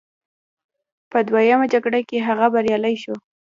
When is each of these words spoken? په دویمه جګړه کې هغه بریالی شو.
په 1.11 1.17
دویمه 1.27 1.65
جګړه 1.73 1.99
کې 2.09 2.25
هغه 2.27 2.45
بریالی 2.53 2.95
شو. 3.03 3.15